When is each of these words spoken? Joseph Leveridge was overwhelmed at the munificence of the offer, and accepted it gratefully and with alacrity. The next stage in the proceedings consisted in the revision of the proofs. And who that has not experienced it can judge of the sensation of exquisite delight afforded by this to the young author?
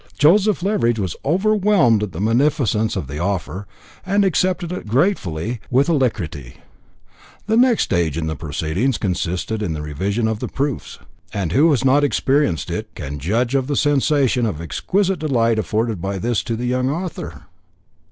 Joseph 0.17 0.63
Leveridge 0.63 0.97
was 0.97 1.15
overwhelmed 1.23 2.01
at 2.01 2.11
the 2.11 2.19
munificence 2.19 2.95
of 2.95 3.05
the 3.05 3.19
offer, 3.19 3.67
and 4.03 4.25
accepted 4.25 4.71
it 4.71 4.87
gratefully 4.87 5.47
and 5.49 5.59
with 5.69 5.89
alacrity. 5.89 6.55
The 7.45 7.55
next 7.55 7.83
stage 7.83 8.17
in 8.17 8.25
the 8.25 8.35
proceedings 8.35 8.97
consisted 8.97 9.61
in 9.61 9.73
the 9.73 9.83
revision 9.83 10.27
of 10.27 10.39
the 10.39 10.47
proofs. 10.47 10.97
And 11.33 11.51
who 11.51 11.65
that 11.67 11.73
has 11.73 11.85
not 11.85 12.03
experienced 12.03 12.71
it 12.71 12.89
can 12.95 13.19
judge 13.19 13.53
of 13.53 13.67
the 13.67 13.75
sensation 13.75 14.47
of 14.47 14.59
exquisite 14.59 15.19
delight 15.19 15.59
afforded 15.59 16.01
by 16.01 16.17
this 16.17 16.41
to 16.45 16.55
the 16.55 16.65
young 16.65 16.89
author? 16.89 17.43